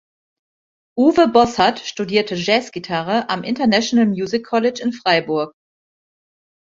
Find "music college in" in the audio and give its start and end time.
4.07-4.93